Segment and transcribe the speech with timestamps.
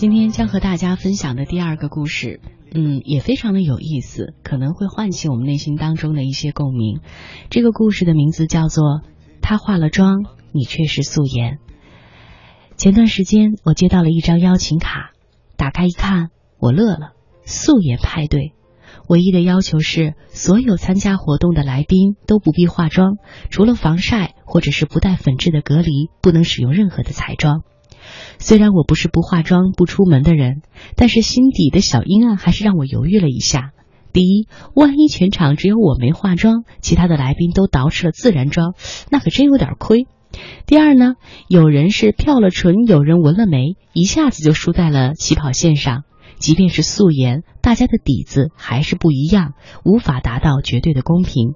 [0.00, 2.40] 今天将和大家分享的第二个故事，
[2.72, 7.00] 嗯，也非常的有意思，可能会唤起我们内心当中的一些共鸣。
[7.50, 8.82] 这个故事的名字叫做
[9.42, 11.56] 《他化了妆，你却是素颜》。
[12.78, 15.10] 前段时间我接到了一张邀请卡，
[15.58, 17.12] 打开一看，我乐了。
[17.44, 18.54] 素颜派对，
[19.06, 23.18] 唯一的要求是所有参加活动的来宾都不必化妆，
[23.50, 27.64] 除了防晒或者是不带粉质的隔离，不能使用任何的彩妆。
[28.38, 30.62] 虽然我不是不化妆不出门的人，
[30.96, 33.72] 但是心底的小阴暗还是让我犹豫了一下。
[34.12, 38.74] 第一，万一全场只有我没化妆，其他的来宾都捯饬了自然妆，
[39.10, 40.06] 那可真有点亏。
[40.66, 41.14] 第二呢，
[41.48, 46.04] 有人是漂了唇，有人纹了眉，一下子就输在了起跑线上。
[46.38, 49.52] 即便是素颜，大家的底子还是不一样，
[49.84, 51.54] 无法达到绝对的公平。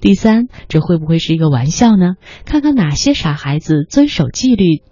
[0.00, 2.14] 第三，这会不会是一个玩笑呢？
[2.44, 4.82] 看看哪些傻孩子遵守纪律。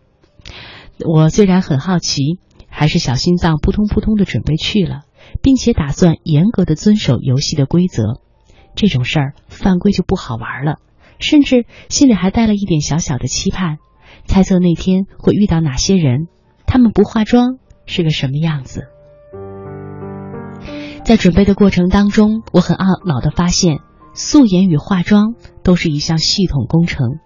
[1.07, 5.01] 我虽然很好奇，还是小心脏扑通扑通的准备去了，
[5.43, 8.21] 并且打算严格的遵守游戏的规则。
[8.75, 10.77] 这种事儿犯规就不好玩了，
[11.19, 13.79] 甚至心里还带了一点小小的期盼，
[14.27, 16.29] 猜测那天会遇到哪些人，
[16.67, 18.83] 他们不化妆是个什么样子。
[21.05, 23.79] 在准备的过程当中，我很懊恼的发现，
[24.15, 27.19] 素颜与化妆都是一项系统工程。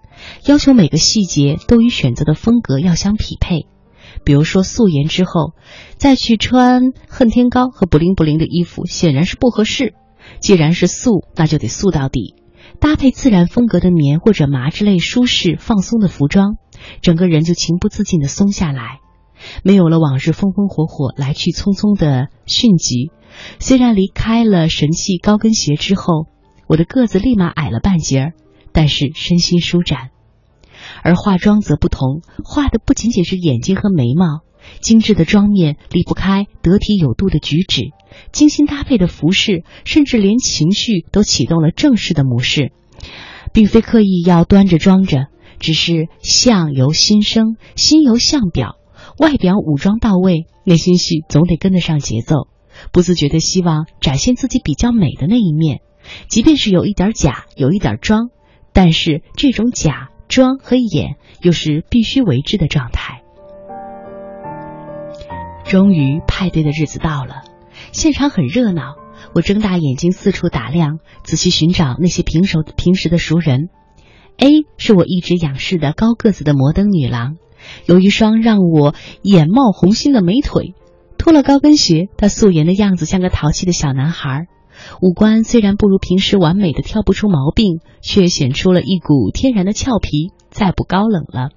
[0.47, 3.67] 要求每个细节都与选择的风格要相匹配，
[4.25, 5.53] 比如说素颜之后
[5.97, 9.95] 再去穿恨天高和不灵不灵的衣服，显然是不合适。
[10.41, 12.35] 既然是素，那就得素到底。
[12.81, 16.57] 搭配自然风格的棉或者麻之类舒适放松的服装，
[17.01, 19.01] 整个人就情不自禁的松下来，
[19.63, 23.11] 没有了往日风风火火来去匆匆的迅疾。
[23.61, 26.27] 虽然离开了神器高跟鞋之后，
[26.67, 28.33] 我的个子立马矮了半截儿。
[28.77, 30.11] 但是身心舒展，
[31.03, 34.43] 而化妆则不同，画的不仅仅是眼睛和眉毛，
[34.81, 37.91] 精致的妆面离不开得体有度的举止，
[38.33, 42.73] 精心搭配的服饰，甚至连情绪都启动了正式的模式，
[43.53, 45.27] 并非刻意要端着装着，
[45.59, 48.77] 只是相由心生，心由相表，
[49.19, 52.49] 外表武装到位，内心戏总得跟得上节奏，
[52.93, 55.81] 不自觉的希望展现自己比较美的那一面，
[56.29, 58.31] 即便是有一点假，有一点装。
[58.73, 63.23] 但是这种假装和演又是必须为之的状态。
[65.65, 67.43] 终于派对的日子到了，
[67.93, 68.97] 现场很热闹。
[69.35, 73.69] 我睁大眼睛四处打量，仔细寻找那些平熟平时的熟人。
[74.37, 77.37] A 是我一直仰视的高个子的摩登女郎，
[77.87, 80.75] 有一双让我眼冒红心的美腿。
[81.17, 84.47] 脱了高跟鞋，她素颜的样子像个淘气的小男孩。
[85.01, 91.51] 五官虽然不如平时完美的挑不出毛病，却显出了一股天然的俏皮，再不高冷了。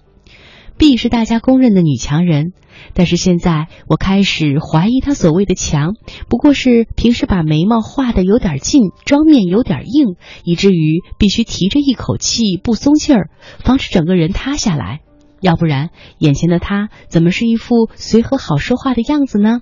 [0.77, 2.53] B 是大家公认的女强人，
[2.93, 5.95] 但是现在我开始怀疑她所谓的强，
[6.29, 14.99] 不过是平时把眉毛画的有点近，妆面有点硬，以至于必须提着一口气不松劲儿，防止整个人塌下来。
[15.41, 15.89] 要不然，
[16.19, 19.61] 眼前的她怎么是一副随和好说话的样子呢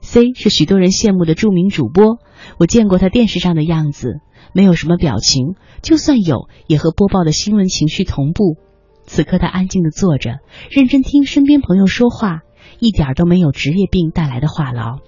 [0.00, 2.18] ？C 是许多人羡慕的著名主播。
[2.58, 4.20] 我见过他电视上的样子，
[4.52, 8.56] 没有什么表情，就算有，也和播报的新闻情绪同步。
[9.04, 10.38] 此刻他安静的坐着，
[10.70, 12.40] 认真听身边朋友说话，
[12.80, 14.98] 一点都没有职业病带来的话痨。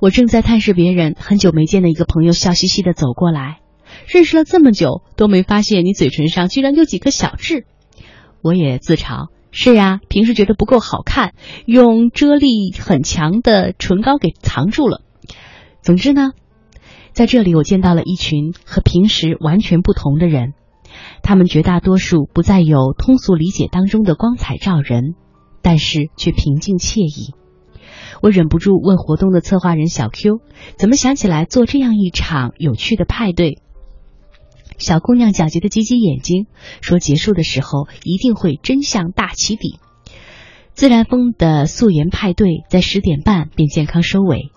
[0.00, 3.60] 我正在探视别人，很久没见的一个朋友笑嘻嘻的走过来，
[4.08, 7.66] 认识了这么久都没发现你嘴唇上居然有几颗小痣。
[8.42, 11.34] 我也自嘲：是呀，平时觉得不够好看，
[11.66, 15.02] 用遮力很强的唇膏给藏住了。
[15.82, 16.30] 总之呢，
[17.12, 20.52] 在这里我见到了一群和平时完全不同的人，
[21.22, 25.14] 他们绝大多数不再有通俗理解当中的光彩照人，
[25.62, 27.34] 但是却平静惬意。
[28.22, 30.40] 我忍不住问活动的策划人小 Q，
[30.76, 33.58] 怎么想起来做这样一场有趣的派对？
[34.80, 36.46] 小姑娘皎洁的挤挤眼睛，
[36.80, 39.78] 说：“结束的时候一定会真相大起底。”
[40.74, 44.50] 自然风的素颜派对在十点半便健康收尾。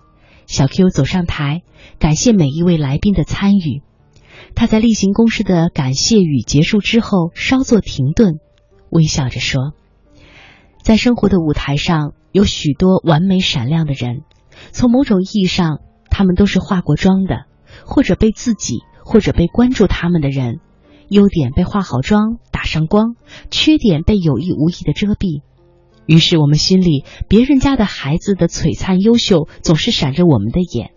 [0.46, 1.62] 小 Q 走上台，
[1.98, 3.82] 感谢每一位来宾的参与。
[4.54, 8.40] 他在例行公事的感谢语结束之后，稍作停顿，
[8.90, 9.74] 微笑着说
[10.82, 14.22] ：“在生活的舞台上，有许多完美闪亮的人。
[14.70, 15.80] 从某种意义上，
[16.10, 17.44] 他们都是化过妆的，
[17.84, 20.60] 或者被自己，或者被关注他们的人。
[21.08, 23.14] 优点被化好妆打上光，
[23.50, 25.42] 缺点被有意无意的遮蔽。”
[26.06, 30.90] 于是我们心里，别人家的孩子的璀璨优秀总是闪着我们的眼，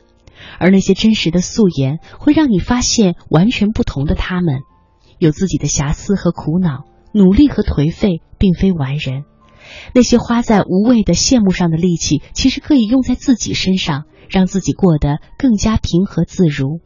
[0.60, 4.62] 而那些真实的素颜会让你发现完全不同的他们，
[5.18, 6.84] 有自己的瑕疵和苦恼，
[7.14, 9.24] 努力和颓废并非完人。
[9.94, 16.80] 那些花在无谓的羡慕上的力气，其实可以用在自己身上，让自己过得更加平和自如。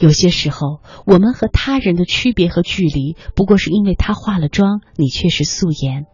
[0.00, 6.06] 有些时候，我们和他人的区别和距离，不过是因为他化了妆，你却是素颜。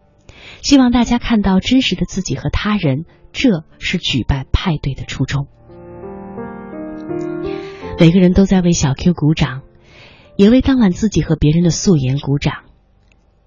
[0.61, 5.47] 希望大家看到真实的自己和他人，这是举办派对的初衷。
[7.97, 9.61] 每个人都在为小 Q 鼓掌，
[10.35, 12.65] 也为当晚自己和别人的素颜鼓掌。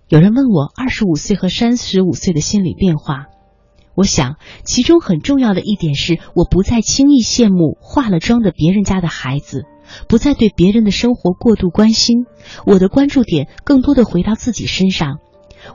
[0.08, 3.26] 有人问我二十五岁和三十五岁的心理变化，
[3.94, 9.66] 我想其中很重要的一点是，我不再轻易羡慕化了妆的别人家的孩子，
[10.08, 12.26] 不再对别人的生活过度关心，
[12.66, 15.18] 我的关注点更多的回到自己身上。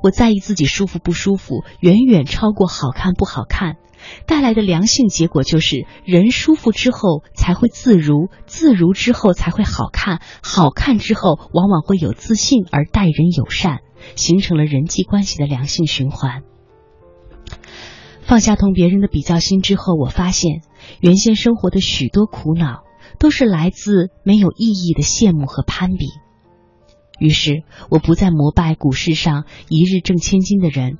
[0.02, 3.78] 我在意自己舒服不舒服，远远超过好看不好看。
[4.28, 13.80] 带来的良性结果就是，人舒服之后才会自如，自如之后才会好看，好看之后往往会有自信而待人友善。
[14.16, 16.44] 形成了人际关系的良性循环。
[18.22, 20.62] 放下同别人的比较心之后，我发现
[21.00, 22.84] 原先生活的许多苦恼
[23.19, 26.07] 都是来自没有意义的羡慕和攀比。
[27.18, 30.98] 于是，我不再膜拜股市上一日挣千金的人，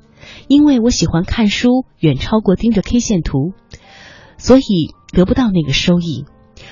[0.48, 3.52] 因为我喜欢看书远超过盯着 K 线图，
[4.38, 6.24] 所以得不到那个收益。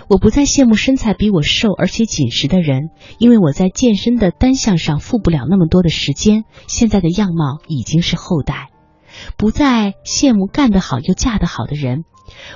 [0.09, 2.89] 我不再羡慕身材比我瘦而且紧实的人，
[3.19, 6.45] 因为我在健身的单项上付不了那么多的时间。
[6.67, 8.71] 现在的样貌已经是后代，
[9.37, 12.05] 不再羡慕干得好又嫁得好的人。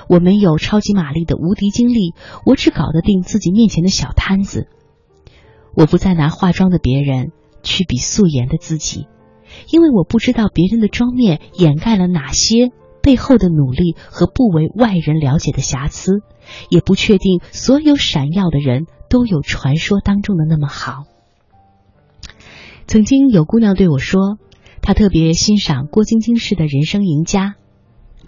[0.07, 2.13] 我没有超级玛丽的无敌精力，
[2.45, 4.67] 我只搞得定自己面前的小摊子。
[5.75, 7.31] 我不再拿化妆的别人
[7.63, 9.07] 去比素颜的自己，
[9.71, 12.71] 因为我不知道别人的妆面掩盖了哪些
[13.01, 16.21] 背后的努力和不为外人了解的瑕疵。
[16.69, 21.03] 也不确定所有闪耀的人都有传说当中的那么好。
[22.87, 24.39] 曾经有姑娘对我说，
[24.81, 27.53] 她特别欣赏郭晶晶式的人生赢家。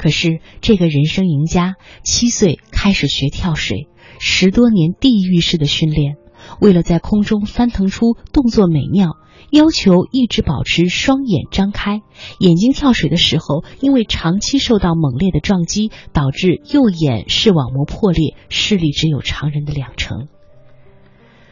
[0.01, 3.87] 可是这个人生赢家七岁开始学跳水，
[4.19, 6.15] 十多年地狱式的训练，
[6.59, 9.11] 为了在空中翻腾出动作美妙。
[9.51, 12.01] 要求一直保持双眼张开，
[12.39, 20.29] 眼睛跳水的时候，因为长期受到猛烈的撞击，导致右眼视网膜破裂，视力只有常人的两成。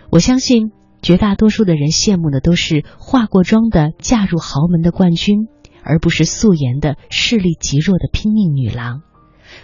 [0.10, 0.72] 我相信
[1.04, 5.48] 绝大多数的人羡慕的都是化过妆的嫁入豪门的冠军，
[5.90, 9.02] 而不是素颜的视力极弱的拼命女郎。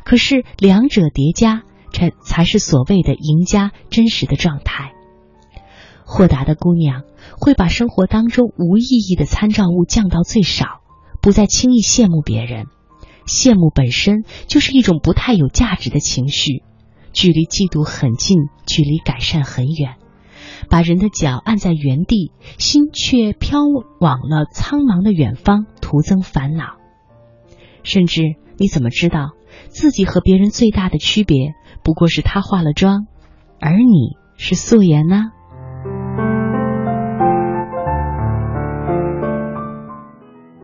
[0.04, 1.62] 可是两者叠加，
[1.94, 4.92] 才才是所谓的赢家真实的状态。
[6.04, 7.04] 豁达的姑娘。
[7.38, 10.82] 会把生活当中无意义的参照物降到最少，
[11.22, 12.68] 不再轻易羡慕别人。
[13.26, 16.64] 羡慕本身就是一种不太有价值的情绪，
[17.14, 18.38] 距离嫉妒很近，
[18.68, 19.96] 距离改善很远。
[20.70, 23.62] 把人的脚按在原地，心却飘
[24.00, 26.78] 往了苍茫的远方，徒增烦恼。
[27.84, 28.24] 甚至
[28.58, 29.34] 你怎么知道
[29.70, 31.54] 自己和别人最大的区别，
[31.84, 33.06] 不过是他化了妆，
[33.60, 35.32] 而你是素颜呢？